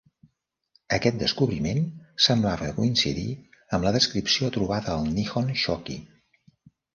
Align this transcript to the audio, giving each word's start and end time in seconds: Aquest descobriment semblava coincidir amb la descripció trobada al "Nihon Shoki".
Aquest 0.95 1.17
descobriment 1.23 1.83
semblava 2.27 2.69
coincidir 2.77 3.27
amb 3.79 3.87
la 3.89 3.93
descripció 3.99 4.51
trobada 4.57 4.97
al 4.97 5.07
"Nihon 5.19 5.53
Shoki". 5.67 6.01